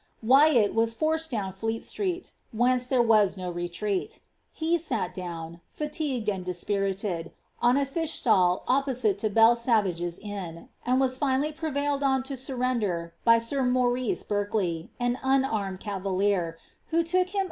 [0.23, 4.19] Wyatt waa forced down Fleet Street, whence tlieflB waa no leliML
[4.51, 7.29] He sat down, fiitigned and dbpiriiad»
[7.61, 13.11] on a fiah ptall oppoaile to Bel Si Yagers inn, and was finallyprevailed oa.to enrrender
[13.23, 16.57] .by air Jbnrif^ Berk ley, an unarmed cavalier,
[16.87, 17.39] who took him.